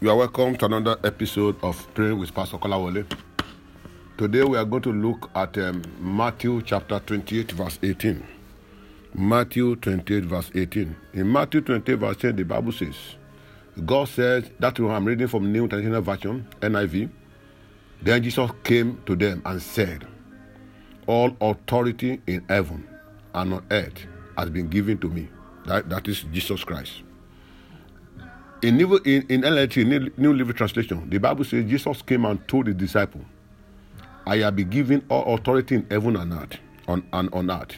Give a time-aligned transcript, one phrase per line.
[0.00, 3.06] You are welcome to another episode of Praying with Pastor Kolawole.
[4.18, 8.26] Today we are going to look at um, Matthew chapter 28, verse 18.
[9.14, 10.96] Matthew 28, verse 18.
[11.12, 12.96] In Matthew 28, verse 10, the Bible says,
[13.86, 17.08] God says, that I'm reading from New International Version, NIV.
[18.02, 20.08] Then Jesus came to them and said,
[21.06, 22.86] All authority in heaven
[23.32, 24.06] and on earth
[24.36, 25.28] has been given to me.
[25.66, 27.02] That, that is Jesus Christ.
[28.64, 32.72] In, in, in LNT, New- Living Translation, the Bible says Jesus came and told the
[32.72, 33.20] disciple,
[34.26, 36.56] I have been given all authority in heaven and earth,
[36.88, 37.76] on, and on earth.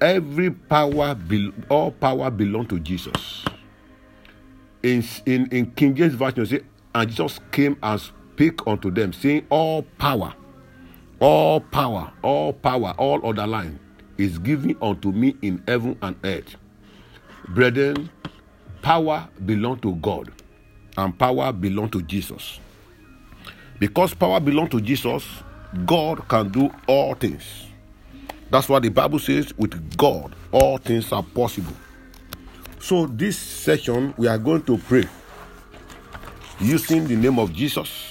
[0.00, 3.44] Every power, bel all power belong to Jesus.
[4.82, 6.60] In, in, in King James Version, say,
[6.94, 10.32] and Jesus came and spake unto them, saying, All power,
[11.20, 13.78] all power, all power, all other line
[14.16, 16.56] is given unto me in heaven and earth.
[17.50, 18.08] Brethren,
[18.82, 20.32] power belong to God
[20.96, 22.60] and power belong to Jesus.
[23.78, 25.24] Because power belong to Jesus,
[25.86, 27.66] God can do all things.
[28.50, 31.72] That's what the Bible says with God, all things are possible.
[32.80, 35.04] So, this session, we are going to pray
[36.60, 38.06] using the name of Jesus.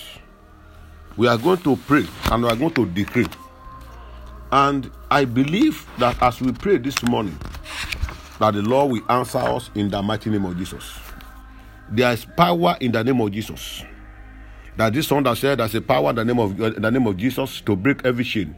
[1.17, 3.27] We are going to pray and we are going to decree.
[4.51, 7.37] And I believe that as we pray this morning,
[8.39, 10.97] that the Lord will answer us in the mighty name of Jesus.
[11.91, 13.83] There is power in the name of Jesus.
[14.77, 16.91] That this one that said there's a power in the name of uh, in the
[16.91, 18.55] name of Jesus to break every chain.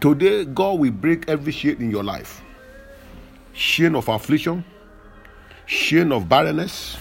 [0.00, 2.42] Today, God will break every chain in your life.
[3.54, 4.62] Chain of affliction,
[5.66, 6.98] chain of barrenness,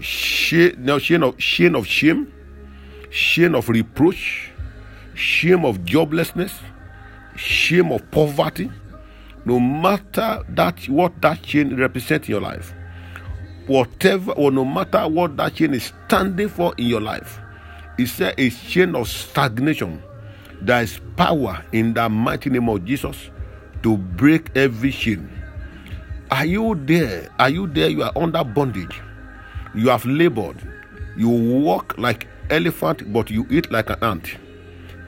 [0.00, 2.32] chain, no, chain of chain of shame,
[3.10, 4.52] chain of reproach,
[5.14, 6.52] shame of joblessness,
[7.34, 8.70] shame of poverty.
[9.48, 12.74] No matter that what that chain represents in your life,
[13.66, 17.40] whatever or no matter what that chain is standing for in your life,
[17.96, 20.02] it's a, a chain of stagnation.
[20.60, 23.30] There is power in the mighty name of Jesus
[23.82, 25.30] to break every chain.
[26.30, 27.30] Are you there?
[27.38, 27.88] Are you there?
[27.88, 29.00] You are under bondage.
[29.74, 30.60] You have labored.
[31.16, 34.36] You walk like elephant, but you eat like an ant.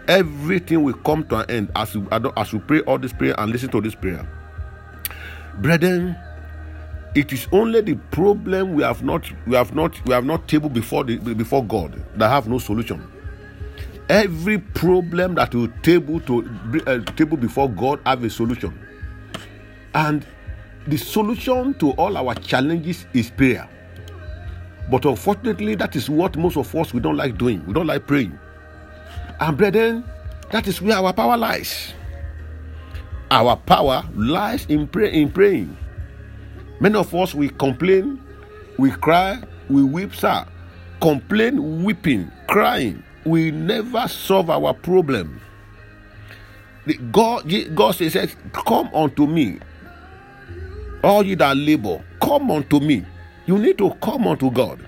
[0.08, 3.52] Everything will come to an end as you as you pray all this prayer and
[3.52, 4.26] listen to this prayer.
[5.58, 6.16] Brethren,
[7.14, 10.72] it is only the problem we have not we have not we have not tabled
[10.72, 13.10] before the before God that have no solution.
[14.08, 18.78] Every problem that you table to uh, table before God have a solution,
[19.94, 20.26] and
[20.86, 23.68] the solution to all our challenges is prayer.
[24.90, 27.64] But unfortunately, that is what most of us we don't like doing.
[27.66, 28.36] We don't like praying.
[29.38, 30.04] And brethren,
[30.50, 31.94] that is where our power lies.
[33.30, 35.76] Our power lies in pray in praying.
[36.80, 38.20] Many of us we complain,
[38.78, 40.44] we cry, we weep, sir.
[41.00, 43.02] Complain, weeping, crying.
[43.24, 45.40] We never solve our problem.
[46.86, 49.60] The- God, God says, Come unto me,
[51.04, 53.04] all ye that labor, come unto me.
[53.46, 54.84] You need to come unto God.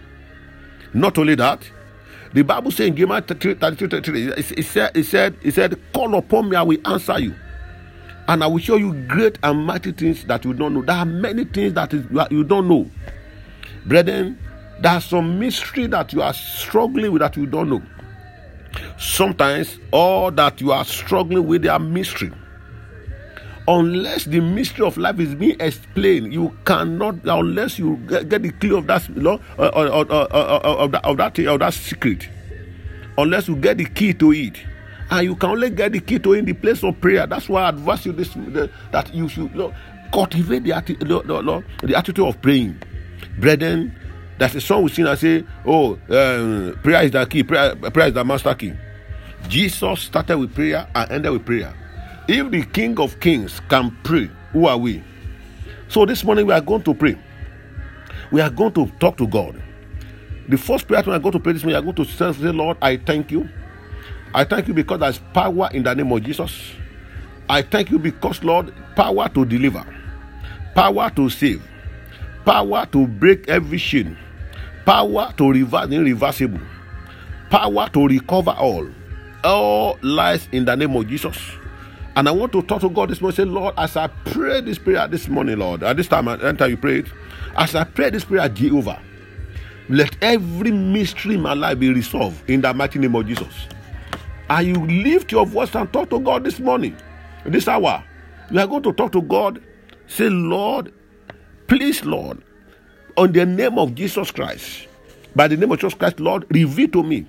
[0.94, 1.70] Not only that,
[2.32, 5.78] the Bible says in Jeremiah 33, 33, 33, it, it said, it, said, it said,
[5.92, 7.34] Call upon me, I will answer you.
[8.28, 10.82] And I will show you great and mighty things that you don't know.
[10.82, 12.88] There are many things that is, you don't know.
[13.84, 14.38] Brethren,
[14.80, 17.82] there are some mystery that you are struggling with that you don't know.
[18.98, 22.32] Sometimes all that you are struggling with, are mystery
[23.68, 28.50] unless the mystery of life is being explained you cannot unless you get, get the
[28.50, 31.72] clue of that you know, uh, uh, uh, uh, of that of that of that
[31.72, 32.28] secret
[33.18, 34.56] unless you get the key to it
[35.12, 37.62] and you can only get the key to in the place of prayer that's why
[37.64, 39.74] i advise you this the, that you should you know,
[40.12, 42.76] cultivate the, atti- the, the, the attitude of praying
[43.38, 43.94] brethren
[44.38, 48.08] there's a song we sing and say oh um, prayer is the key prayer, prayer
[48.08, 48.72] is the master key
[49.48, 51.74] jesus started with prayer and ended with prayer
[52.28, 55.02] if the King of Kings can pray, who are we?
[55.88, 57.18] So this morning we are going to pray.
[58.30, 59.60] We are going to talk to God.
[60.48, 62.76] The first prayer when I go to pray this morning, I go to say, Lord,
[62.80, 63.48] I thank you.
[64.34, 66.72] I thank you because there's power in the name of Jesus.
[67.48, 69.84] I thank you because, Lord, power to deliver,
[70.74, 71.62] power to save,
[72.44, 74.16] power to break every chain,
[74.86, 76.60] power to reverse the irreversible,
[77.50, 78.88] power to recover all.
[79.44, 81.36] All lies in the name of Jesus.
[82.14, 83.36] And I want to talk to God this morning.
[83.36, 86.70] Say, Lord, as I pray this prayer this morning, Lord, at this time, the time
[86.70, 87.10] you prayed,
[87.56, 89.02] as I pray this prayer, Jehovah,
[89.88, 93.66] let every mystery in my life be resolved in the mighty name of Jesus.
[94.48, 96.96] And you lift your voice and talk to God this morning,
[97.44, 98.04] this hour.
[98.50, 99.62] You are going to talk to God.
[100.06, 100.92] Say, Lord,
[101.68, 102.42] please, Lord,
[103.16, 104.88] on the name of Jesus Christ,
[105.34, 107.26] by the name of Jesus Christ, Lord, reveal to me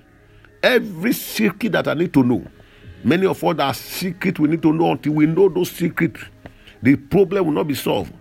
[0.62, 2.46] every secret that I need to know.
[3.04, 6.22] Many of us are secret we need to know until we know those secrets.
[6.82, 8.14] The problem will not be solved.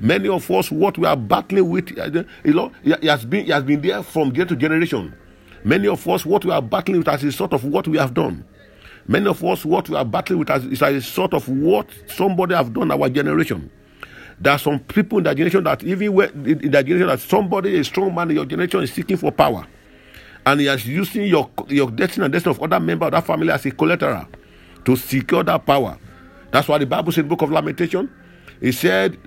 [0.00, 3.50] Many of us, what we are battling with, eh, you know, it has been, it
[3.52, 5.14] has been there from generation to generation.
[5.64, 8.14] Many of us, what we are battling with as a sort of what we have
[8.14, 8.44] done.
[9.06, 12.72] Many of us, what we are battling with is a sort of what somebody have
[12.72, 13.70] done our generation.
[14.38, 17.84] There are some people in that generation that even in that generation that somebody, a
[17.84, 19.66] strong man in your generation, is seeking for power,
[20.46, 23.50] and he is using your your destiny and destiny of other member of that family
[23.50, 24.26] as a collateral
[24.86, 25.98] to secure that power.
[26.52, 28.10] That's why the Bible said book of Lamentation,
[28.62, 29.18] it said,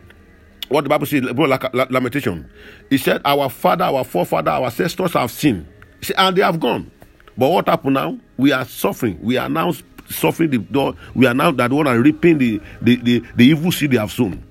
[0.70, 2.50] what the Bible said, book of Lamentation,
[2.90, 5.68] it said, our father, our forefather, our ancestors have sinned,
[6.12, 6.92] and they have gone.
[7.38, 8.18] But what happened now?
[8.38, 9.20] We are suffering.
[9.22, 9.74] We are now
[10.10, 10.96] suffering the door.
[11.16, 14.12] we are now that one are reaping the, the, the, the evil seed they have
[14.12, 14.44] sown.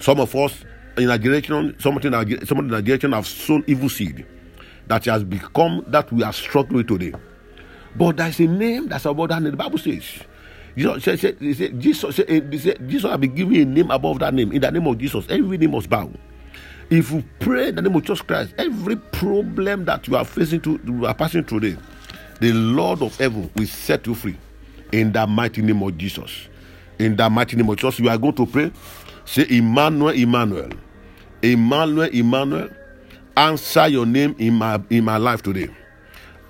[0.00, 0.64] Some of us
[0.96, 4.26] in our generation, some in our, some in our generation have sown evil seed
[4.86, 7.12] that has become that we are struggling with today.
[7.94, 9.52] But there's a name that's above that name.
[9.52, 10.04] The Bible says.
[10.76, 11.38] Jesus said,
[11.80, 14.52] Jesus, Jesus be given a name above that name.
[14.52, 16.10] In the name of Jesus, every name must bow.
[16.92, 20.60] If you pray in the name of Jesus Christ, every problem that you are facing
[20.60, 21.74] to you are passing today,
[22.38, 24.36] the Lord of heaven will set you free.
[24.92, 26.48] In the mighty name of Jesus.
[26.98, 28.70] In the mighty name of Jesus, you are going to pray.
[29.24, 30.68] Say, Emmanuel, Emmanuel.
[31.40, 32.68] Emmanuel, Emmanuel.
[33.38, 35.70] Answer your name in my in my life today.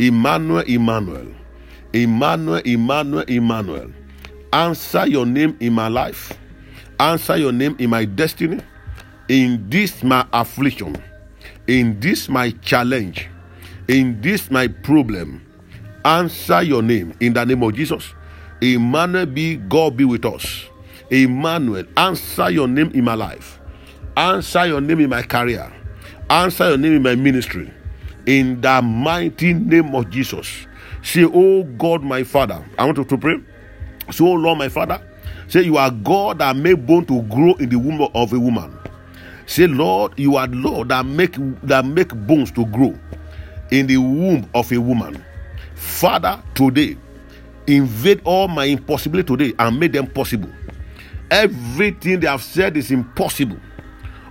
[0.00, 1.28] Emmanuel, Emmanuel.
[1.92, 3.92] Emmanuel, Emmanuel, Emmanuel.
[4.52, 6.36] Answer your name in my life.
[6.98, 8.58] Answer your name in my destiny.
[9.28, 11.02] In this my affliction.
[11.66, 13.28] In this my challenge.
[13.88, 15.46] In this my problem.
[16.04, 18.12] Answer your name in the name of Jesus.
[18.60, 20.64] Emmanuel be God be with us.
[21.10, 23.60] Emmanuel, answer your name in my life.
[24.16, 25.72] Answer your name in my career.
[26.28, 27.72] Answer your name in my ministry.
[28.26, 30.66] In the mighty name of Jesus.
[31.02, 32.64] Say, Oh God, my Father.
[32.78, 33.36] I want you to pray.
[34.10, 35.00] Say, Oh Lord, my Father.
[35.48, 38.78] Say, You are God that made bone to grow in the womb of a woman.
[39.46, 42.98] Say, Lord, you are Lord that make that make bones to grow
[43.70, 45.24] in the womb of a woman.
[45.74, 46.96] Father, today,
[47.66, 50.50] invade all my impossibility today and make them possible.
[51.30, 53.58] Everything they have said is impossible.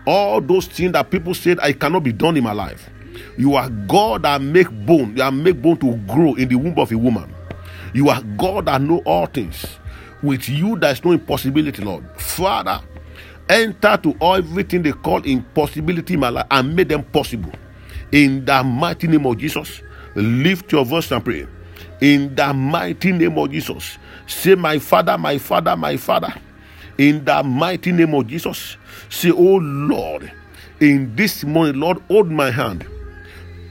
[0.06, 2.90] All those things that people said I cannot be done in my life.
[3.38, 6.78] You are God that make bone, you are make bone to grow in the womb
[6.78, 7.34] of a woman.
[7.94, 9.66] You are God that know all things.
[10.24, 12.06] With you, there is no impossibility, Lord.
[12.18, 12.80] Father,
[13.52, 17.52] enter to everything they call impossibility in my life and make them possible.
[18.12, 19.82] In the mighty name of Jesus,
[20.16, 21.48] lift your voice and pray.
[22.02, 26.34] In the mighty name of Jesus, say, My Father, my Father, my Father
[27.02, 28.78] in the mighty name of Jesus.
[29.10, 30.32] Say, Oh Lord,
[30.80, 32.86] in this morning, Lord, hold my hand.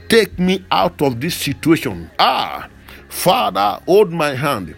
[0.09, 2.11] Take me out of this situation.
[2.19, 2.67] Ah,
[3.07, 4.75] Father, hold my hand.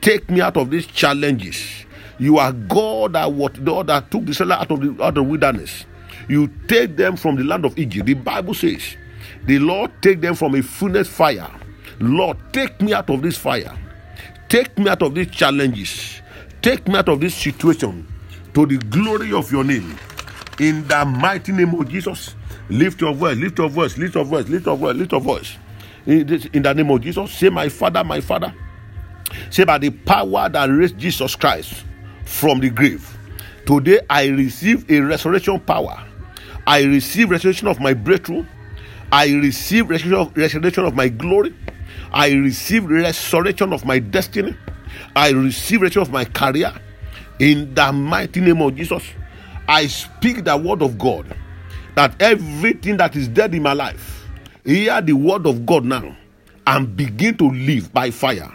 [0.00, 1.84] Take me out of these challenges.
[2.18, 5.26] You are God that what God that took the seller out of the out of
[5.26, 5.86] wilderness.
[6.28, 8.06] You take them from the land of Egypt.
[8.06, 8.96] The Bible says,
[9.44, 11.50] the Lord take them from a furnace fire.
[11.98, 13.76] Lord, take me out of this fire.
[14.48, 16.20] Take me out of these challenges.
[16.60, 18.06] Take me out of this situation
[18.54, 19.96] to the glory of your name.
[20.60, 22.34] In the mighty name of Jesus,
[22.68, 25.56] lift your voice, lift your voice, lift your voice, lift your voice, lift your voice.
[26.06, 28.54] In, this, in the name of Jesus, say, My Father, my Father.
[29.50, 31.84] Say, by the power that raised Jesus Christ
[32.32, 33.16] from the grave,
[33.66, 36.02] today I receive a resurrection power.
[36.66, 38.44] I receive restoration of my breakthrough.
[39.12, 41.54] I receive restoration of, my glory.
[42.10, 44.56] I receive restoration of my destiny.
[45.14, 46.72] I receive restoration of my career
[47.38, 49.04] in the mighty name of Jesus.
[49.68, 51.36] I speak the word of God
[51.94, 54.26] that everything that is dead in my life,
[54.64, 56.16] hear the word of God now
[56.66, 58.50] and begin to live by fire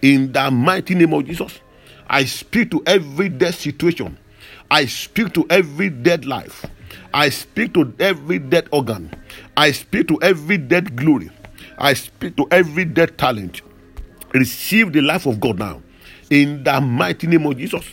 [0.00, 1.60] in the mighty name of Jesus.
[2.08, 4.18] I speak to every dead situation.
[4.70, 6.66] I speak to every dead life.
[7.12, 9.12] I speak to every dead organ.
[9.56, 11.30] I speak to every dead glory.
[11.78, 13.62] I speak to every dead talent.
[14.32, 15.82] Receive the life of God now
[16.30, 17.84] in the mighty name of Jesus.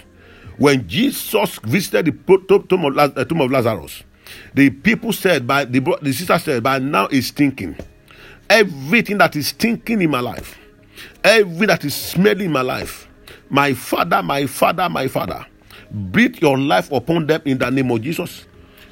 [0.58, 4.04] When Jesus visited the tomb of, uh, tomb of Lazarus,
[4.54, 7.76] the people said, by the, the sister said, by now is stinking.
[8.50, 10.58] Everything that is stinking in my life,
[11.24, 13.08] everything that is smelling in my life,
[13.54, 15.46] my father, my father, my father,
[15.92, 18.46] breathe your life upon them in the name of Jesus.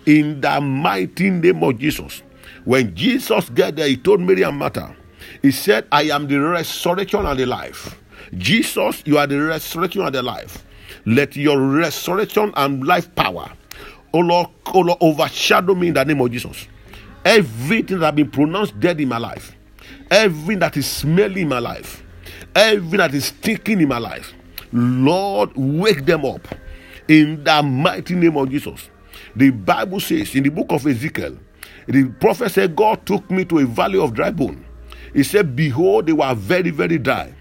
[0.05, 2.23] In the mighty name of Jesus.
[2.63, 4.95] When Jesus got there, he told Mary and Martha,
[5.41, 7.99] he said, I am the resurrection and the life.
[8.37, 10.63] Jesus, you are the resurrection and the life.
[11.05, 13.51] Let your resurrection and life power,
[14.13, 16.67] oh Lord, Lord, overshadow me in the name of Jesus.
[17.25, 19.55] everything that has been pronounced dead in my life,
[20.09, 22.03] everything that is smelling in my life,
[22.55, 24.33] everything that is stinking in my life,
[24.73, 26.47] Lord, wake them up
[27.07, 28.89] in the mighty name of Jesus.
[29.35, 31.37] The Bible says in the book of Ezekiel,
[31.87, 34.65] the prophet said, God took me to a valley of dry bone.
[35.13, 37.33] He said, Behold, they were very, very dry.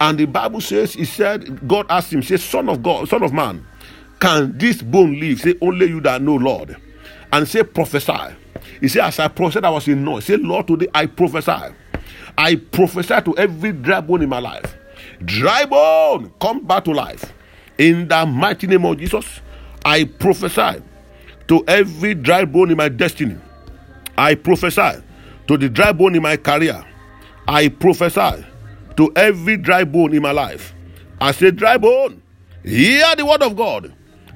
[0.00, 3.32] And the Bible says, He said, God asked him, say, Son of God, Son of
[3.32, 3.66] man,
[4.20, 5.40] can this bone live?
[5.40, 6.76] Say, Only you that know, Lord.
[7.32, 8.34] And say, Prophesy.
[8.80, 10.26] He said, As I prophesied, I was in noise.
[10.26, 11.74] Say, Lord, today I prophesy.
[12.36, 14.77] I prophesy to every dry bone in my life.
[15.24, 17.32] Dry bone, come back to life.
[17.76, 19.40] In the mighty name of Jesus,
[19.84, 20.82] I prophesy
[21.48, 23.36] to every dry bone in my destiny.
[24.16, 25.02] I prophesy
[25.46, 26.84] to the dry bone in my career.
[27.46, 28.44] I prophesy
[28.96, 30.74] to every dry bone in my life.
[31.20, 32.22] I say, dry bone,
[32.62, 33.94] hear the word of God.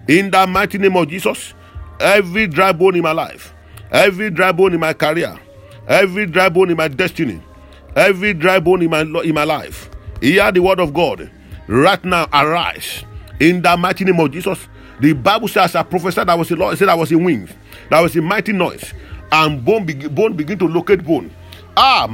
[0.08, 1.54] In the mighty name of Jesus,
[2.00, 3.54] every dry bone in my life,
[3.90, 5.38] every dry bone in my career,
[5.86, 7.40] every dry bone in my destiny,
[7.94, 9.90] every dry bone in my in my life,
[10.30, 11.30] hear the word of God.
[11.66, 13.04] Right now, arise.
[13.40, 14.68] In the mighty name of Jesus,
[15.00, 17.50] the Bible says, I prophesied that was a Lord, said I was in wings,
[17.90, 18.92] that was a mighty noise,
[19.32, 21.30] and bone, be, bone begin to locate bone.
[21.76, 22.06] Ah.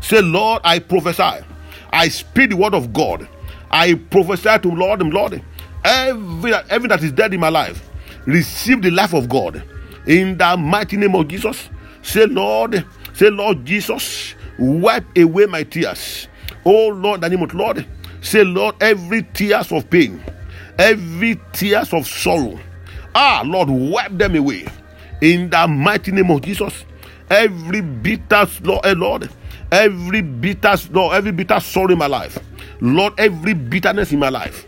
[0.00, 1.44] Say, Lord, I prophesy.
[1.92, 3.28] I speak the word of God.
[3.70, 5.42] I prophesy to Lord and Lord.
[5.84, 7.88] Every, every that is dead in my life,
[8.26, 9.62] receive the life of God.
[10.06, 11.70] In the mighty name of Jesus.
[12.02, 16.28] Say, Lord, say, Lord Jesus, wipe away my tears.
[16.64, 17.86] Oh Lord, the name of Lord.
[18.20, 20.22] Say, Lord, every tears of pain,
[20.78, 22.60] every tears of sorrow.
[23.14, 24.66] Ah, Lord, wipe them away.
[25.20, 26.84] In the mighty name of Jesus.
[27.30, 29.30] Every bitter Lord, eh, Lord,
[29.72, 32.38] every bitter Lord, every bitter sorrow in my life.
[32.80, 34.66] Lord, every bitterness in my life.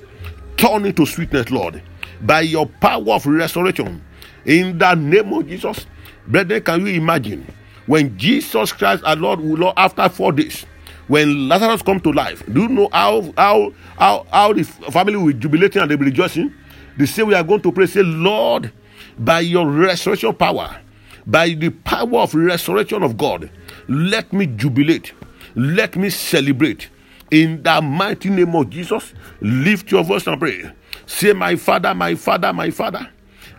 [0.56, 1.82] Turn into sweetness, Lord.
[2.22, 4.02] By your power of restoration.
[4.44, 5.86] In the name of Jesus.
[6.26, 7.46] Brethren, can you imagine
[7.92, 10.64] when Jesus Christ, our Lord, Lord, after four days,
[11.08, 15.34] when Lazarus come to life, do you know how how how, how the family will
[15.34, 16.54] jubilating and they be rejoicing?
[16.96, 18.72] They say we are going to pray, say, Lord,
[19.18, 20.80] by your resurrection power,
[21.26, 23.50] by the power of resurrection of God,
[23.88, 25.12] let me jubilate,
[25.54, 26.88] let me celebrate.
[27.30, 30.72] In the mighty name of Jesus, lift your voice and pray.
[31.04, 33.06] Say, My Father, my Father, my Father,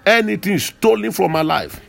[0.07, 1.79] anything stolen from my life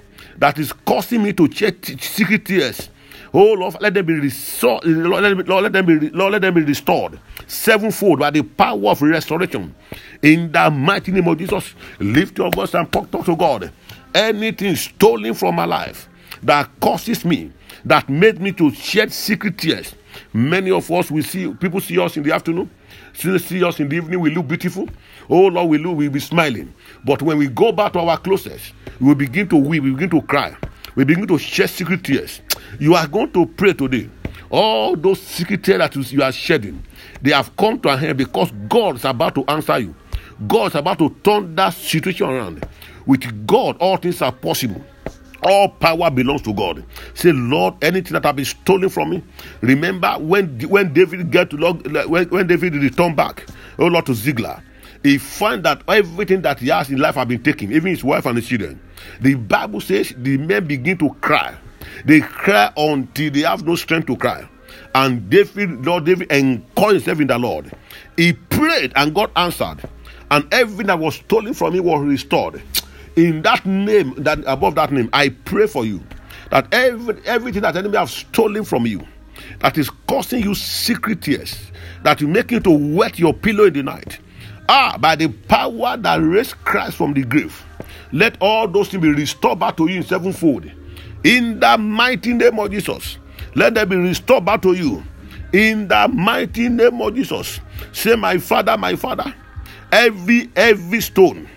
[0.45, 2.91] that is causing me to shed secret tears.
[3.33, 4.85] Oh Lord, let them be restored.
[4.85, 9.75] Lord, let them be, Lord, let them be, restored sevenfold by the power of restoration.
[10.21, 13.73] In the mighty name of Jesus, lift your voice and talk, talk to God.
[14.15, 16.11] Anything stolen from my life
[16.43, 17.51] that causes me,
[17.87, 19.95] that made me to shed secret tears.
[20.33, 22.71] Many of us we see people see us in the afternoon,
[23.15, 24.89] see, see us in the evening, we look beautiful.
[25.29, 26.73] Oh Lord, we look, we be smiling.
[27.05, 28.61] But when we go back to our closet,
[29.01, 30.57] we begin to weep, we begin to cry,
[30.95, 32.41] we begin to shed secret tears.
[32.79, 34.09] You are going to pray today.
[34.51, 36.83] All those secret tears that you are shedding,
[37.23, 39.95] they have come to an end because God is about to answer you.
[40.47, 42.67] God is about to turn that situation around.
[43.07, 44.85] With God, all things are possible.
[45.45, 46.85] All power belongs to God.
[47.13, 49.23] Say, Lord, anything that have been stolen from me.
[49.61, 51.57] Remember when when David get to
[52.09, 53.47] when, when David returned back,
[53.79, 54.63] oh Lord, to Ziklag,
[55.03, 58.25] he find that everything that he has in life have been taken, even his wife
[58.25, 58.81] and his children.
[59.21, 61.55] The Bible says the men begin to cry.
[62.07, 64.49] They cry until they have no strength to cry.
[64.95, 67.71] And David, Lord David, encouraged himself in the Lord.
[68.17, 69.79] He prayed and God answered.
[70.31, 72.63] And everything that was stolen from him was restored
[73.17, 76.03] in that name, that above that name, I pray for you
[76.51, 79.07] that every, everything that enemy have stolen from you,
[79.61, 81.71] that is causing you secret tears,
[82.03, 84.19] that will make you to wet your pillow in the night.
[84.69, 87.63] Ah, by the power that raised Christ from the grave,
[88.13, 90.71] let all those things be restored back to you in sevenfold.
[91.25, 93.19] In the mighty name of Jesus,
[93.55, 95.05] let them be restored back to you.
[95.53, 97.61] In the mighty name of Jesus,
[97.93, 99.33] say, My Father, my Father,
[99.93, 101.49] every every stone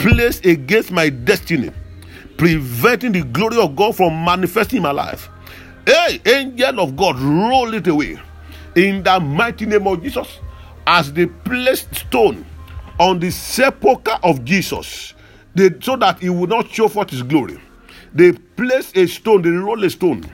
[0.00, 1.70] placed against my destiny,
[2.38, 5.28] preventing the glory of God from manifesting in my life.
[5.86, 8.18] Hey, angel of God, roll it away
[8.74, 10.40] in the mighty name of Jesus
[10.86, 12.46] as they placed stone
[12.98, 15.14] on the sepulchre of Jesus
[15.54, 17.60] they, so that he would not show forth his glory.
[18.14, 20.24] They placed a stone, they rolled a stone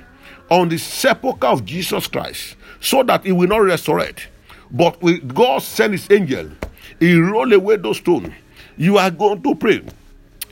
[0.49, 4.29] on the sepulchre of Jesus Christ so that he will not resurrect.
[4.71, 6.51] But with God sent his angel,
[7.01, 8.33] he rolled away those stones
[8.77, 9.83] you are going to pray.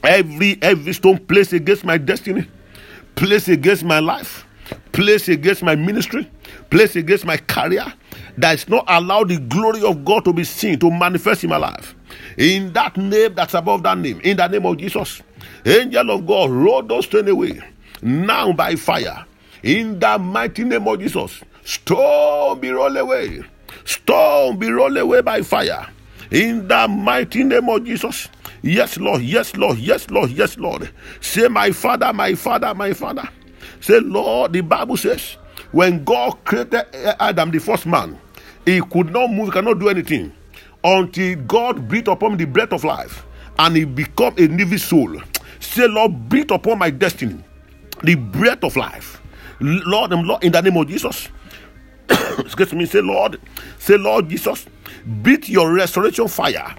[0.03, 2.47] Every every stone placed against my destiny,
[3.15, 4.47] placed against my life,
[4.93, 6.31] placed against my ministry,
[6.71, 7.85] placed against my career,
[8.37, 11.57] that is not allow the glory of God to be seen, to manifest in my
[11.57, 11.95] life.
[12.37, 15.23] In that name that's above that name, in the name of Jesus,
[15.65, 17.61] Angel of God, roll those stone away
[18.03, 19.25] now by fire.
[19.63, 23.43] In the mighty name of Jesus, stone be rolled away.
[23.85, 25.89] Stone be rolled away by fire.
[26.35, 28.29] In the mighty name of Jesus.
[28.61, 29.23] Yes, Lord.
[29.23, 29.79] Yes, Lord.
[29.79, 30.33] Yes, Lord.
[30.33, 30.91] Yes, Lord.
[31.21, 33.29] Say, My Father, my Father, my Father.
[33.81, 35.37] Say, Lord, the Bible says,
[35.71, 38.19] when God created eh, Adam, the first man,
[38.65, 40.33] he could not move, cannot do anything
[40.83, 43.25] until God breathed upon the breath of life
[43.57, 45.21] and he become a living soul.
[45.61, 47.45] Say, Lord, breathe upon my destiny
[48.03, 49.21] the breath of life.
[49.61, 51.29] Lord, Lord in the name of Jesus.
[52.39, 53.41] Excuse me, say, Lord,
[53.79, 54.67] say, Lord Jesus,
[55.23, 56.75] beat your restoration fire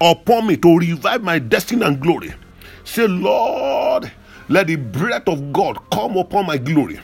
[0.00, 2.32] upon me to revive my destiny and glory.
[2.84, 4.10] Say, Lord,
[4.48, 7.00] let the breath of God come upon my glory.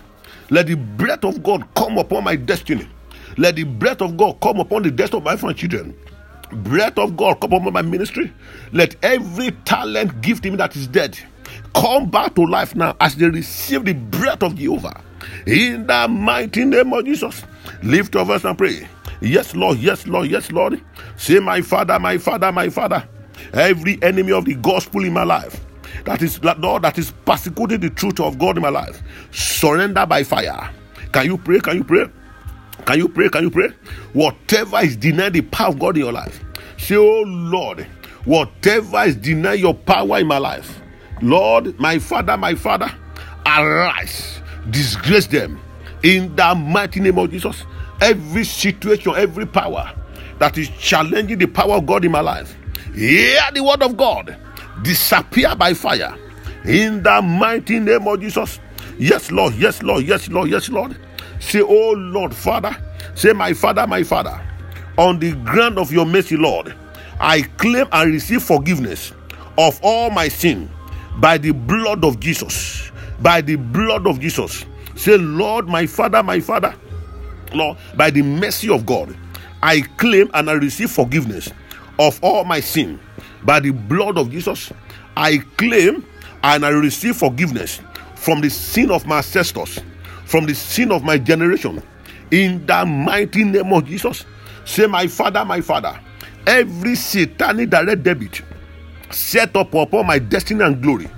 [0.51, 2.89] Let the breath of God come upon my destiny.
[3.37, 5.97] Let the breath of God come upon the destiny of my friend children.
[6.53, 8.33] Breath of God come upon my ministry.
[8.73, 11.19] Let every talent gift me that is dead
[11.75, 15.03] come back to life now as they receive the breath of Jehovah.
[15.47, 17.43] In the mighty name of Jesus,
[17.83, 18.89] lift your voice and pray.
[19.21, 20.81] Yes, Lord, yes, Lord, yes, Lord.
[21.17, 23.09] Say, My Father, my Father, my Father.
[23.53, 25.65] Every enemy of the gospel in my life,
[26.05, 30.23] that is, Lord, that is persecuting the truth of God in my life, surrender by
[30.25, 30.71] fire.
[31.13, 31.61] Can you pray?
[31.61, 32.07] Can you pray?
[32.85, 33.29] Can you pray?
[33.29, 33.69] Can you pray?
[34.13, 36.43] Whatever is denying the power of God in your life,
[36.79, 37.87] say, Oh Lord,
[38.25, 40.81] whatever is denying your power in my life,
[41.23, 42.91] Lord, my Father, my Father,
[43.47, 45.61] arise, disgrace them
[46.03, 47.65] in the mighty name of Jesus.
[48.01, 49.93] Every situation, every power
[50.39, 52.57] that is challenging the power of God in my life,
[52.95, 54.37] hear the word of God,
[54.83, 56.17] disappear by fire
[56.65, 58.61] in the mighty name of Jesus.
[58.99, 60.97] Yes, Lord, yes, Lord, yes, Lord, yes, Lord.
[61.39, 62.77] Say, Oh Lord, Father,
[63.15, 64.41] say, My Father, my Father,
[64.97, 66.75] on the ground of your mercy, Lord,
[67.21, 69.13] I claim and receive forgiveness
[69.59, 70.71] of all my sin
[71.19, 72.91] by the blood of Jesus.
[73.21, 74.65] By the blood of Jesus.
[74.97, 76.75] Say, Lord, my Father, my Father,
[77.57, 79.17] Lord, by the mercy of God,
[79.63, 81.51] I claim and I receive forgiveness
[81.99, 83.01] of all my sin.
[83.43, 84.73] By the blood of Jesus,
[85.17, 86.05] I claim
[86.43, 87.81] and I receive forgiveness
[88.15, 89.81] from the sin of my ancestors,
[90.25, 91.83] from the sin of my generation.
[92.31, 94.25] In the mighty name of Jesus,
[94.65, 95.99] say, My Father, my Father,
[96.47, 98.43] every satanic direct debit
[99.11, 101.09] set up upon my destiny and glory.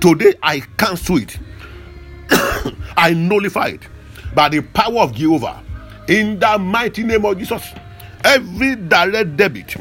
[0.00, 1.38] Today I cancel it.
[2.96, 3.88] I nullify it
[4.34, 5.62] by the power of Jehovah.
[6.08, 7.62] In the mighty name of Jesus,
[8.24, 9.76] every direct debit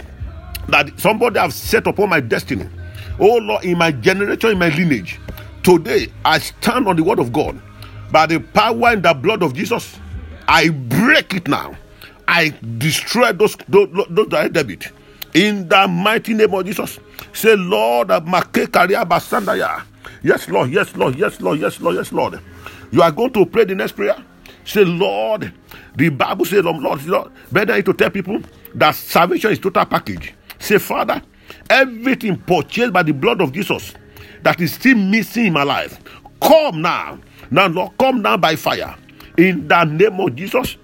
[0.68, 2.68] that somebody have set upon my destiny,
[3.20, 5.20] oh Lord, in my generation, in my lineage,
[5.64, 7.62] today I stand on the word of God.
[8.12, 9.98] By the power and the blood of Jesus,
[10.48, 11.76] I break it now.
[12.28, 14.88] I destroy those, those, those direct debit
[15.34, 17.00] in the mighty name of Jesus.
[17.32, 18.10] Say, Lord.
[18.10, 22.40] Yes, Lord, yes, Lord, yes, Lord, yes, Lord, yes, Lord.
[22.92, 24.16] You are going to pray the next prayer.
[24.68, 25.54] Say, Lord,
[25.96, 28.42] the Bible says, Lord, Lord, better to tell people
[28.76, 30.34] that salvation is total package.
[30.60, 31.22] Say, Father,
[31.70, 33.94] everything purchased by the blood of Jesus
[34.44, 36.00] that is still missing in my life,
[36.42, 37.18] come now.
[37.50, 38.94] Now, Lord, come now by fire.
[39.38, 40.76] In the name of Jesus.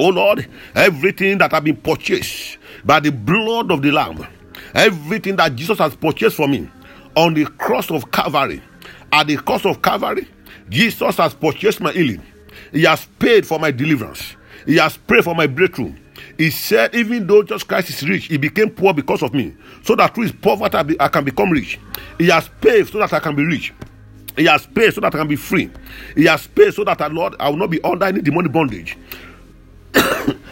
[0.00, 4.26] Oh Lord, everything that have been purchased by the blood of the Lamb,
[4.74, 6.68] everything that Jesus has purchased for me
[7.16, 8.60] on the cross of Calvary,
[9.12, 10.28] at the cross of Calvary,
[10.68, 12.22] Jesus has purchased my healing.
[12.72, 14.36] He has paid for my deliverance.
[14.66, 15.94] He has paid for my breakthrough.
[16.36, 19.96] He said, even though Jesus Christ is rich, he became poor because of me, so
[19.96, 21.78] that through his poverty I can become rich.
[22.18, 23.72] He has paid so that I can be rich.
[24.36, 25.68] He has paid so that I can be free.
[26.14, 28.96] He has paid so that, Lord, I will not be under any demonic bondage.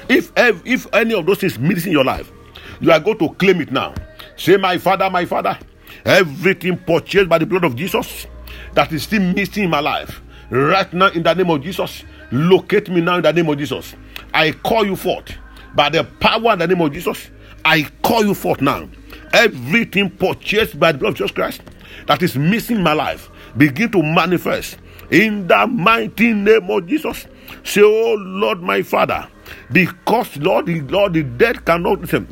[0.09, 2.33] if if any of those things missing in your life,
[2.81, 3.95] you are going to claim it now.
[4.37, 5.57] Say, My Father, my Father,
[6.05, 8.27] everything purchased by the blood of Jesus
[8.75, 12.89] that is still missing in my life, right now in the name of Jesus, locate
[12.89, 13.95] me now in the name of Jesus.
[14.33, 15.33] I call you forth
[15.75, 17.31] by the power in the name of Jesus.
[17.65, 18.89] I call you forth now.
[19.33, 21.63] Everything purchased by the blood of Jesus Christ
[22.07, 24.79] that is missing my life begin to manifest
[25.11, 27.27] in the mighty name of Jesus.
[27.65, 29.27] Say, Oh Lord, my Father,
[29.73, 32.27] because Lord, the Lord, the dead cannot listen.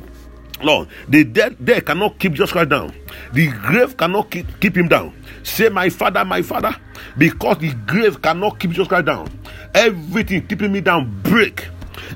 [0.64, 2.94] Lord, the dead, dead cannot keep Jesus Christ down.
[3.32, 5.14] The grave cannot keep, keep him down.
[5.42, 6.74] Say, My Father, my Father,
[7.18, 9.28] because the grave cannot keep Jesus Christ down.
[9.74, 11.68] Everything keeping me down, break.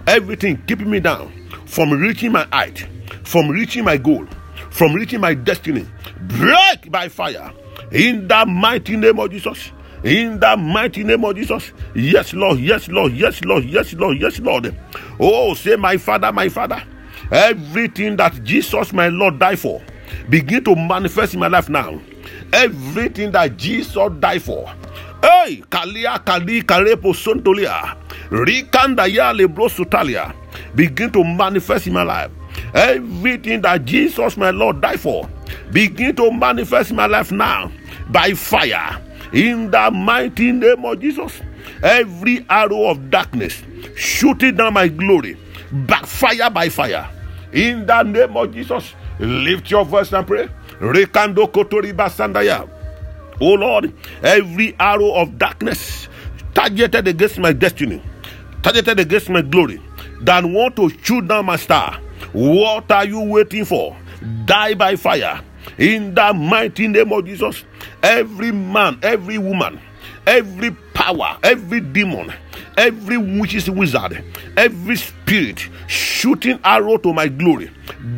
[0.06, 1.32] Everything keeping me down
[1.66, 2.86] from reaching my height,
[3.24, 4.26] from reaching my goal,
[4.70, 5.86] from reaching my destiny,
[6.22, 7.52] break by fire.
[7.92, 9.70] In the mighty name of Jesus.
[10.04, 11.72] In the mighty name of Jesus.
[11.94, 12.60] Yes, Lord.
[12.60, 13.12] Yes, Lord.
[13.14, 13.64] Yes, Lord.
[13.64, 14.20] Yes, Lord.
[14.20, 14.76] Yes, Lord.
[15.18, 16.82] Oh, say, my Father, my Father.
[17.30, 19.82] Everything that Jesus, my Lord, died for,
[20.30, 22.00] begin to manifest in my life now.
[22.52, 24.66] Everything that Jesus died for.
[25.22, 27.96] Hey, Kalia Kali Karepo Sontolia.
[28.30, 30.32] Rikanda ya lebro sutalia.
[30.74, 32.30] Begin to manifest in my life.
[32.74, 35.28] Everything that Jesus, my Lord, died for.
[35.72, 37.70] Begin to manifest in my life now
[38.10, 39.00] by fire.
[39.32, 41.40] In the mighty name of Jesus.
[41.82, 43.62] Every arrow of darkness
[43.96, 45.36] shooting down my glory.
[45.72, 47.08] Backfire by fire.
[47.52, 48.94] In the name of Jesus.
[49.18, 50.48] Lift your voice and pray.
[50.80, 52.68] Rekando kotori basandaya.
[53.40, 56.08] Oh Lord, every arrow of darkness
[56.54, 58.02] targeted against my destiny,
[58.62, 59.80] targeted against my glory,
[60.22, 62.00] that want to shoot down my star.
[62.32, 63.96] What are you waiting for?
[64.44, 65.40] Die by fire.
[65.78, 67.64] In the mighty name of Jesus,
[68.02, 69.80] every man, every woman,
[70.26, 72.32] every power, every demon,
[72.76, 74.24] every witch's wizard,
[74.56, 77.70] every spirit shooting arrow to my glory,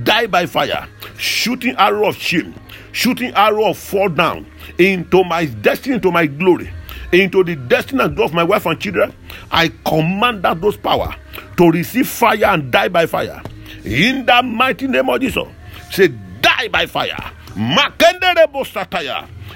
[0.02, 2.54] die by fire, shooting arrow of shame,
[2.92, 4.46] shooting arrow of fall down
[4.78, 6.70] into my destiny, into my glory,
[7.12, 9.12] into the destiny of my wife and children.
[9.50, 11.14] I command that those power
[11.56, 13.42] to receive fire and die by fire.
[13.84, 15.46] In the mighty name of Jesus,
[15.90, 16.08] say
[16.40, 17.32] die by fire.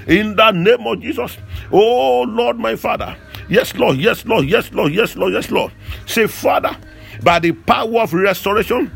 [0.06, 1.36] In the name of Jesus,
[1.72, 3.16] oh Lord, my Father.
[3.48, 5.72] Yes, Lord, yes, Lord, yes, Lord, yes, Lord, yes, Lord.
[6.06, 6.76] Say, Father,
[7.22, 8.90] by the power of restoration,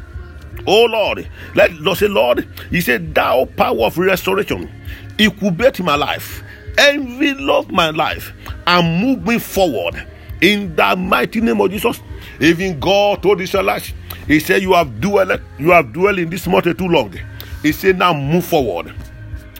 [0.66, 4.70] oh Lord, let Lord say, Lord, He said, Thou power of restoration,
[5.18, 6.42] incubate my life,
[6.78, 8.32] envelope my life,
[8.66, 10.06] and move me forward
[10.40, 12.00] in the mighty name of Jesus.
[12.40, 13.92] Even God told Israelites,
[14.26, 17.14] He said, You have dwelt, you have dwelt in this mountain too long.
[17.62, 18.94] He said, Now move forward.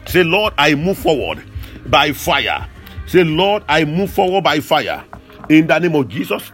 [0.07, 1.43] Say, Lord, I move forward
[1.85, 2.67] by fire.
[3.05, 5.03] Say, Lord, I move forward by fire.
[5.49, 6.51] In the name of Jesus.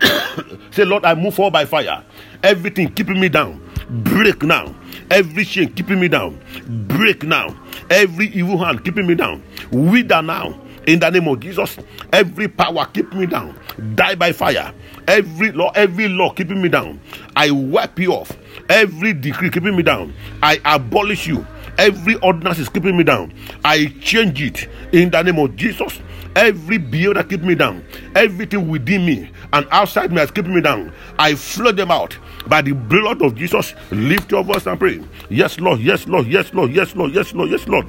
[0.70, 2.04] Say, Lord, I move forward by fire.
[2.42, 3.62] Everything keeping me down.
[3.88, 4.74] Break now.
[5.10, 6.40] Every chain keeping me down.
[6.88, 7.56] Break now.
[7.90, 9.42] Every evil hand keeping me down.
[9.70, 10.60] Wither now.
[10.86, 11.78] In the name of Jesus.
[12.12, 13.58] Every power keeping me down.
[13.94, 14.72] Die by fire.
[15.06, 17.00] Every law, every law keeping me down.
[17.36, 18.36] I wipe you off.
[18.68, 20.14] Every decree keeping me down.
[20.42, 21.46] I abolish you.
[21.78, 23.32] Every ordinance is keeping me down.
[23.64, 26.00] I change it in the name of Jesus.
[26.36, 30.60] Every behavior that keep me down, everything within me and outside me has kept me
[30.60, 30.92] down.
[31.18, 33.74] I flood them out by the blood of Jesus.
[33.90, 35.02] Lift your voice and pray.
[35.30, 35.80] Yes, Lord.
[35.80, 36.26] Yes, Lord.
[36.26, 36.72] Yes, Lord.
[36.72, 37.14] Yes, Lord.
[37.14, 37.50] Yes, Lord.
[37.50, 37.86] Yes, Lord.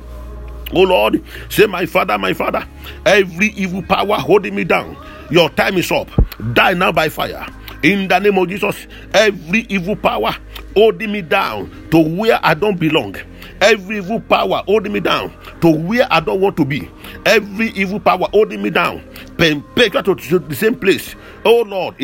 [0.71, 2.63] Oh Lord, say, My Father, my Father,
[3.05, 4.95] every evil power holding me down,
[5.31, 6.09] your time is up.
[6.53, 7.45] Die now by fire.
[7.81, 10.35] In the name of Jesus, every evil power
[10.75, 13.15] holding me down to where I don't belong
[13.61, 16.89] every evil power holding me down to where I don't want to be,
[17.25, 19.03] every evil power holding me down,
[19.37, 21.15] perpetuate to the same place.
[21.45, 21.95] Oh Lord,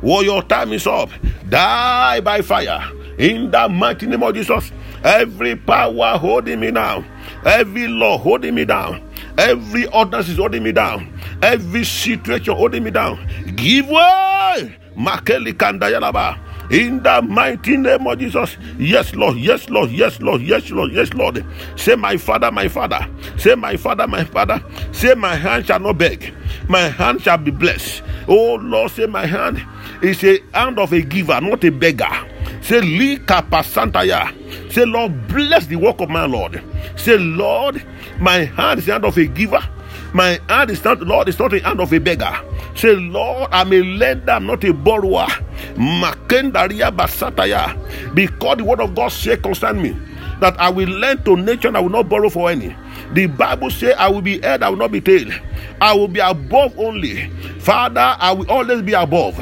[0.00, 1.10] while your time is up,
[1.48, 4.70] die by fire in the mighty name of Jesus.
[5.02, 7.06] Every power holding me down,
[7.44, 9.02] every law holding me down,
[9.38, 11.10] every ordinance is holding me down,
[11.42, 13.26] every situation holding me down.
[13.56, 14.76] Give way.
[14.96, 16.38] Makeli Kandayalaba
[16.70, 18.56] in the mighty name of Jesus.
[18.78, 19.36] Yes, Lord.
[19.36, 19.90] Yes, Lord.
[19.90, 20.40] Yes, Lord.
[20.42, 20.92] Yes, Lord.
[20.92, 21.44] Yes, Lord.
[21.76, 23.06] Say, My Father, my Father.
[23.36, 24.62] Say, My Father, my Father.
[24.92, 26.32] Say, My hand shall not beg.
[26.68, 28.02] My hand shall be blessed.
[28.28, 29.60] Oh, Lord, say, My hand
[30.02, 32.28] is a hand of a giver, not a beggar.
[32.62, 34.72] Say, Lika Pasantaya.
[34.72, 36.62] Say, Lord, bless the work of my Lord.
[36.96, 37.82] Say, Lord,
[38.20, 39.60] my hand is the hand of a giver.
[40.12, 42.32] My hand is not, Lord, it's not the hand of a beggar.
[42.74, 45.26] Say, Lord, I'm a lender, I'm not a borrower.
[45.76, 47.76] Makendaria basataya.
[48.14, 49.96] Because the word of God say concern me
[50.40, 52.74] that I will lend to nature, I will not borrow for any.
[53.12, 55.28] The Bible say I will be head, I will not be tail.
[55.80, 57.28] I will be above only.
[57.60, 59.38] Father, I will always be above.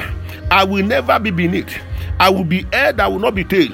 [0.51, 1.73] I will never be beneath.
[2.19, 3.71] I will be head, I will not be tail.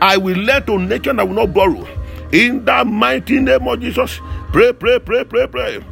[0.00, 1.86] I will lend to nature, I will not borrow.
[2.32, 4.18] In the mighty name of Jesus,
[4.52, 5.84] pray, pray, pray, pray, pray.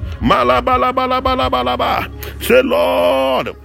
[2.40, 3.56] Say, Lord,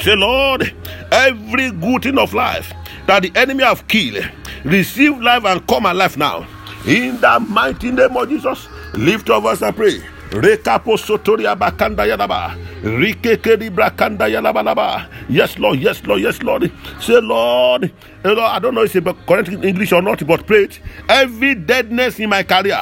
[0.00, 0.72] say, Lord,
[1.10, 2.72] every good thing of life
[3.06, 4.24] that the enemy have killed,
[4.64, 6.46] receive life and come alive now.
[6.86, 10.00] In the mighty name of Jesus, lift your voice and pray.
[10.36, 12.54] Rekapo sotoria bakanda yadaba.
[12.82, 15.08] Rikekeri brakanda yalabalaba.
[15.30, 15.80] Yes, Lord.
[15.80, 16.20] Yes, Lord.
[16.20, 16.70] Yes, Lord.
[17.00, 17.90] Say, Lord.
[18.22, 20.80] Lord I don't know if it's correct in English or not, but pray it.
[21.08, 22.78] Every deadness in my career,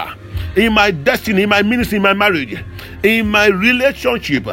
[0.57, 2.59] in my destiny, in my ministry, in my marriage,
[3.05, 4.49] in my relationship.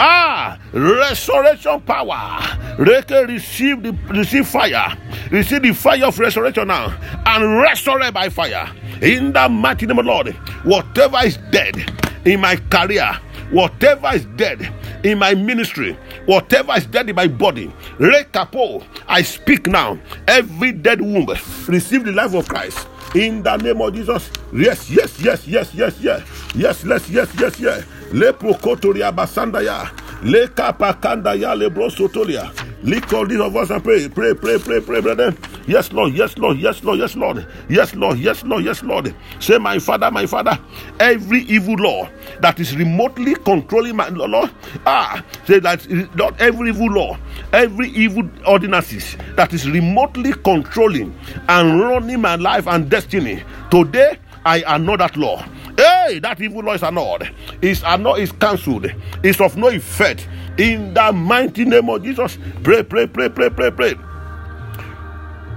[0.00, 2.40] Ah, restoration power.
[2.78, 4.96] Reke receive the receive fire.
[5.30, 6.92] Receive the fire of restoration now.
[7.26, 8.68] And restore by fire.
[9.02, 10.34] In the mighty name of Lord.
[10.64, 13.18] Whatever is dead in my career,
[13.50, 14.72] whatever is dead
[15.04, 19.98] in my ministry, whatever is dead in my body, Rekapo, I speak now.
[20.28, 21.26] Every dead womb
[21.68, 22.86] receive the life of Christ.
[23.14, 24.30] In the name of Jesus.
[24.52, 26.22] Yes, yes, yes, yes, yes, yes.
[26.54, 27.84] Yes, yes, yes, yes, yes.
[28.12, 29.90] Le prokotoria basandaya.
[30.22, 32.52] Le kapakandaya le brosotolia.
[32.82, 35.34] Lift all these of us and pray, pray, pray, pray, pray, brother.
[35.66, 39.14] Yes, Lord, yes, Lord, yes, Lord, yes, Lord, yes, Lord, yes, Lord, yes, Lord.
[39.38, 40.58] Say, my Father, my Father,
[40.98, 42.08] every evil law
[42.40, 44.50] that is remotely controlling my Lord,
[44.86, 47.18] ah, say that not every evil law,
[47.52, 51.14] every evil ordinances that is remotely controlling
[51.50, 53.42] and running my life and destiny.
[53.70, 55.44] Today, I annul that law.
[55.80, 57.22] Hey, that evil law is annulled.
[57.62, 58.86] Is annulled, is cancelled.
[59.22, 62.36] It's of no effect in the mighty name of Jesus.
[62.62, 63.94] Pray, pray, pray, pray, pray, pray.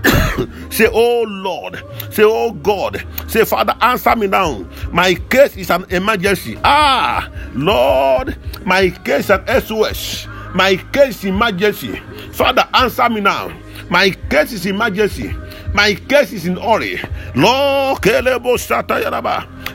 [0.70, 4.66] say, Oh Lord, say, Oh God, say, Father, answer me now.
[4.94, 6.58] My case is an emergency.
[6.64, 10.28] Ah, Lord, my case is an SOS.
[10.56, 11.98] My case is emergency.
[12.32, 13.52] Father, answer me now.
[13.90, 15.36] My case is emergency.
[15.74, 17.02] My case is in hurry.
[17.36, 18.02] Lord,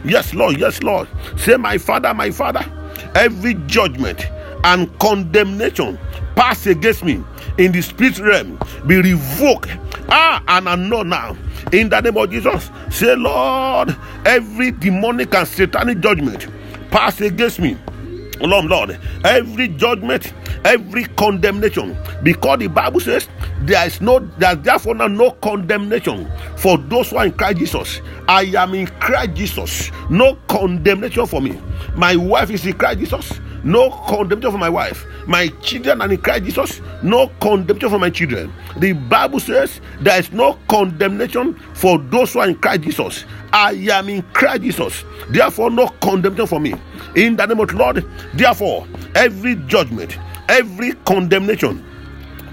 [0.05, 1.09] yes, Lord, yes, Lord.
[1.37, 2.65] Say, My Father, my Father,
[3.15, 4.27] every judgment
[4.65, 5.99] and condemnation
[6.35, 7.23] pass against me
[7.59, 9.71] in the spirit realm be revoked
[10.09, 11.37] ah and annulled now
[11.73, 16.47] in the name of jesus say lord every demonic and satanic judgment
[16.91, 17.77] pass against me
[18.41, 20.33] Lord, Lord, every judgment,
[20.65, 23.29] every condemnation, because the Bible says
[23.63, 28.01] there is no, there's therefore no condemnation for those who are in Christ Jesus.
[28.29, 31.61] I am in Christ Jesus, no condemnation for me.
[31.95, 35.07] My wife is in Christ Jesus no condemnation for my wife.
[35.27, 38.53] My children are in Christ Jesus, no condemnation for my children.
[38.77, 43.25] The Bible says there is no condemnation for those who are in Christ Jesus.
[43.53, 46.75] I am in Christ Jesus, therefore, no condemnation for me.
[47.17, 51.85] In the name of the Lord, therefore, every judgment, every condemnation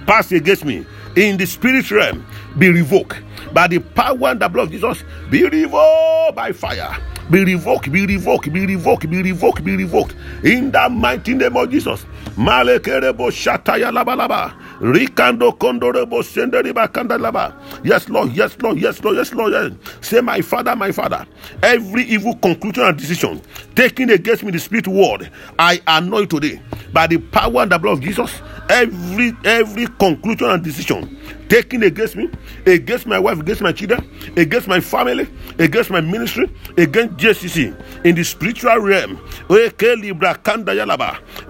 [0.05, 2.25] passed against me in the spirit realm
[2.57, 3.17] be revoked
[3.53, 6.97] by the power and the blood of Jesus, be revoked by fire
[7.29, 10.15] be revoked, be revoked, be revoked, be revoked, be revoked.
[10.43, 12.05] In the mighty name of Jesus.
[12.37, 14.53] Malekerebo shataya labalaba.
[14.81, 17.53] Rikando kondorebo senderiba kandalaba.
[17.83, 19.53] Yes, Lord, yes, Lord, yes, Lord, yes, Lord.
[19.53, 19.71] Yes.
[20.01, 21.25] Say, my father, my father,
[21.63, 23.41] every evil conclusion and decision
[23.75, 26.61] taken against me the spirit word, I annoy today
[26.93, 28.41] by the power and the blood of Jesus.
[28.69, 31.17] Every every conclusion and decision
[31.49, 32.29] taken against me,
[32.65, 35.27] against my wife, against my children, against my family,
[35.59, 37.75] against my ministry, against JCC
[38.05, 39.19] in the spiritual realm.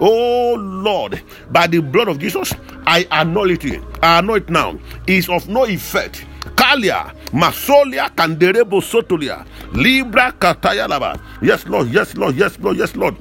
[0.00, 2.52] Oh Lord, by the blood of Jesus,
[2.86, 3.64] I annul it.
[4.02, 4.78] I annul it now.
[5.06, 6.24] Is of no effect.
[6.54, 11.20] Kalia, Masolia, Kanderebo Sotolia, Libra Katayalaba.
[11.42, 13.16] Yes, Lord, yes, Lord, yes, Lord, yes, Lord.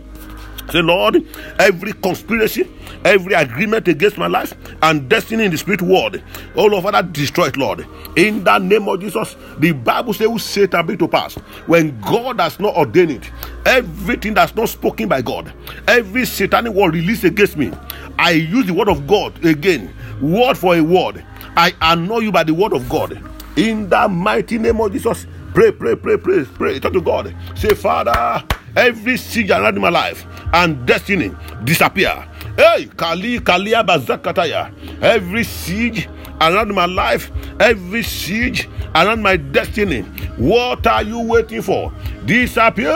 [0.72, 1.24] Say, Lord,
[1.60, 2.68] every conspiracy,
[3.04, 6.22] every agreement against my life and destiny in the spirit world,
[6.56, 7.86] all of that destroyed, Lord.
[8.16, 11.36] In the name of Jesus, the Bible says, "Who Satan bring to pass
[11.68, 13.30] when God has not ordained it."
[13.66, 15.54] Everything that's not spoken by God,
[15.88, 17.72] every satanic word released against me,
[18.18, 21.24] I use the word of God again, word for a word.
[21.56, 23.20] I annul you by the word of God.
[23.56, 26.80] In the mighty name of Jesus, pray, pray, pray, pray, pray.
[26.80, 27.34] Talk to God.
[27.56, 28.44] Say, Father,
[28.76, 31.32] every siege around my life and destiny
[31.64, 32.12] disappear.
[32.58, 34.70] Hey, Kali Kalia Bazakataya.
[35.02, 36.10] Every siege
[36.42, 40.02] around my life, every siege around my destiny.
[40.38, 41.92] What are you waiting for?
[42.26, 42.92] Disappear.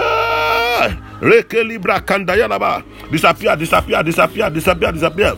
[1.21, 2.83] Rekelibra Kandayalaba.
[3.09, 5.35] Disappear, disappear, disappear, disappear, disappear.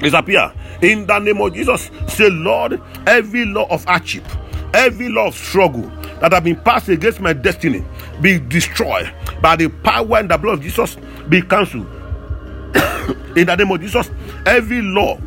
[0.00, 0.52] Disappear.
[0.80, 4.24] In the name of Jesus, say, Lord, every law of hardship,
[4.72, 7.84] every law of struggle that have been passed against my destiny
[8.20, 10.96] be destroyed by the power and the blood of Jesus
[11.28, 11.86] be cancelled.
[13.36, 14.10] in the name of Jesus,
[14.46, 15.18] every law,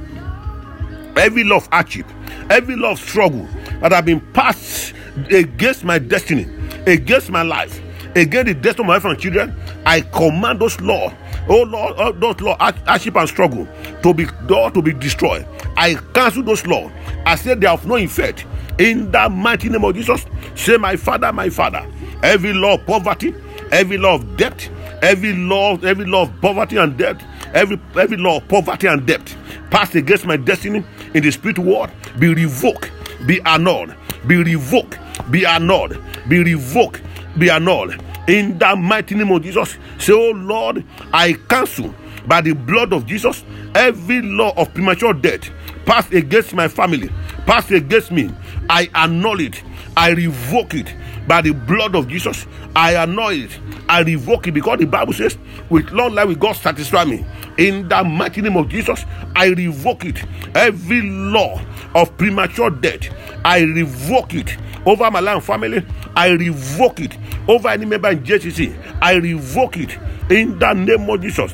[1.18, 2.06] every law of hardship,
[2.50, 3.48] every law of struggle
[3.80, 4.94] that have been passed
[5.30, 6.48] against my destiny,
[6.86, 7.82] against my life,
[8.16, 11.14] against the destiny of my wife and children, I command those law,
[11.48, 13.68] oh Lord, oh, those law, hardship and struggle
[14.04, 15.48] to be to be destroyed.
[15.78, 16.92] I cancel those law.
[17.26, 18.46] I said they have no effect.
[18.80, 21.86] In the mighty name of Jesus, say, My Father, my Father,
[22.24, 23.36] every law of poverty,
[23.72, 24.70] every law of debt,
[25.02, 27.22] every law, every law of poverty and debt,
[27.54, 29.36] every every law of poverty and debt
[29.70, 32.92] passed against my destiny in the spirit world be revoked,
[33.26, 33.94] be annulled,
[34.28, 34.98] be revoked,
[35.32, 37.02] be annulled, be revoked,
[37.38, 37.96] be annulled.
[38.28, 41.94] In the mighty name of Jesus, say, Oh Lord, I cancel
[42.28, 45.50] by the blood of Jesus every law of premature death
[45.86, 47.10] passed against my family,
[47.46, 48.30] passed against me.
[48.72, 49.62] I annul it.
[49.98, 50.96] I revoke it
[51.28, 52.48] by the blood of Jesus.
[52.74, 53.60] I annul it.
[53.90, 55.38] I revoke it because the Bible says,
[55.70, 57.26] with long life will God satisfy me.
[57.58, 59.04] In the mighty name of Jesus,
[59.36, 60.24] I revoke it.
[60.56, 61.62] Every law
[61.94, 64.56] of premature death, I revoke it
[64.86, 65.86] over my life and family.
[66.16, 67.18] I revoke it
[67.50, 68.74] over any member in JCC.
[69.02, 69.98] I revoke it
[70.30, 71.54] in the name of Jesus.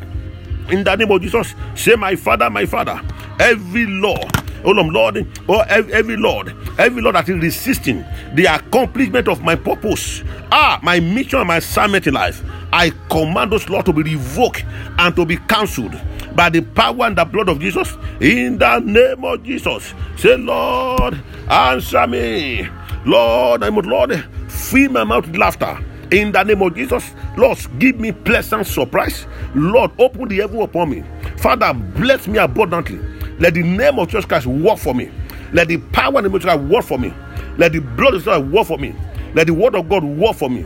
[0.70, 3.02] In the name of Jesus, say, My Father, my Father,
[3.40, 4.18] every law
[4.64, 10.24] oh Lord, oh every, Lord, every Lord that is resisting the accomplishment of my purpose,
[10.52, 14.64] ah, my mission and my assignment in life, I command those laws to be revoked
[14.98, 16.00] and to be cancelled
[16.36, 17.98] by the power and the blood of Jesus.
[18.20, 22.68] In the name of Jesus, say, Lord, answer me,
[23.06, 25.84] Lord, I'm Lord, fill my mouth with laughter.
[26.12, 29.26] In the name of Jesus, Lord, give me pleasant surprise.
[29.54, 31.04] Lord, open the heaven upon me.
[31.38, 33.00] Father, bless me abundantly.
[33.40, 35.12] Let the name of Jesus Christ work for me.
[35.54, 37.14] Let the power and the Christ work for me.
[37.58, 38.96] Let the blood of Jesus work for me.
[39.34, 40.66] Let the word of God work for me.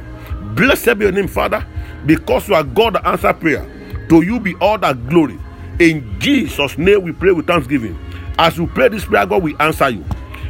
[0.55, 1.65] Blessed be your name, Father,
[2.05, 3.65] because you are God that answer prayer.
[4.09, 5.39] To you be all that glory.
[5.79, 7.97] In Jesus' name we pray with thanksgiving.
[8.37, 10.05] As you pray this prayer, God will answer you.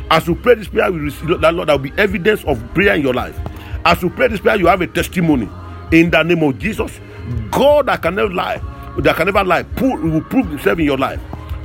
[0.10, 2.96] As you pray this prayer, we receive that Lord, there will be evidence of prayer
[2.96, 3.40] in your life.
[3.86, 5.50] As you pray this prayer, you have a testimony.
[5.92, 7.00] In the name of Jesus,
[7.50, 8.62] God that can never lie,
[9.00, 11.22] that can never lie, will prove himself in your life.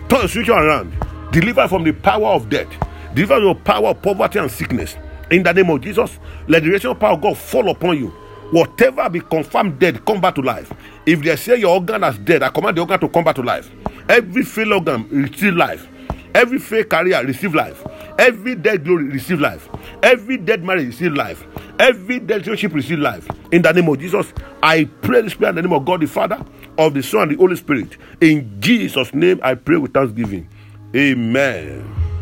[0.09, 0.95] Turn situation around.
[1.33, 2.69] Deliver from the power of death.
[3.15, 4.97] Deliver from the power of poverty and sickness.
[5.31, 8.09] In the name of Jesus, let the resurrection power of God fall upon you.
[8.53, 10.73] Whatever be confirmed dead, come back to life.
[11.05, 13.43] If they say your organ is dead, I command the organ to come back to
[13.43, 13.69] life.
[14.09, 15.89] Every failed organ receive life.
[16.33, 17.85] Every failed career receive life.
[18.17, 19.69] Every dead glory receive life.
[20.03, 21.45] Every dead marriage receive life.
[21.79, 23.29] Every relationship receive life.
[23.53, 26.07] In the name of Jesus, I pray this prayer in the name of God the
[26.07, 26.43] Father,
[26.79, 27.97] of the Son, and the Holy Spirit.
[28.21, 30.49] In Jesus' name, I pray with thanksgiving.
[30.95, 32.16] Amen.